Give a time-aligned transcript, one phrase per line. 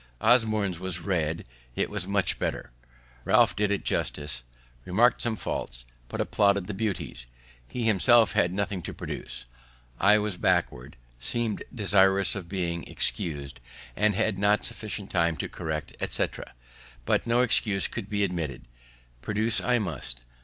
[0.19, 1.45] Osborne's was read;
[1.75, 2.71] it was much better;
[3.23, 4.41] Ralph did it justice;
[4.83, 7.27] remarked some faults, but applauded the beauties.
[7.67, 9.45] He himself had nothing to produce.
[9.99, 13.59] I was backward; seemed desirous of being excused;
[13.95, 16.55] had not had sufficient time to correct, etc.;
[17.05, 18.63] but no excuse could be admitted;
[19.21, 20.23] produce I must.